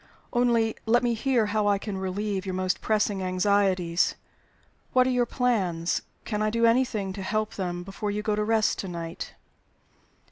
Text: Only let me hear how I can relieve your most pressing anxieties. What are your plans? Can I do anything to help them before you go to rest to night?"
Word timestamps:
Only 0.33 0.75
let 0.87 1.03
me 1.03 1.13
hear 1.13 1.45
how 1.45 1.67
I 1.67 1.77
can 1.77 1.95
relieve 1.95 2.43
your 2.43 2.55
most 2.55 2.81
pressing 2.81 3.21
anxieties. 3.21 4.15
What 4.93 5.05
are 5.05 5.11
your 5.11 5.27
plans? 5.27 6.01
Can 6.25 6.41
I 6.41 6.49
do 6.49 6.65
anything 6.65 7.13
to 7.13 7.21
help 7.21 7.53
them 7.53 7.83
before 7.83 8.09
you 8.09 8.23
go 8.23 8.35
to 8.35 8.43
rest 8.43 8.79
to 8.79 8.87
night?" 8.87 9.35